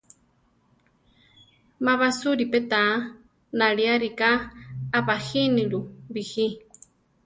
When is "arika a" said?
3.95-4.99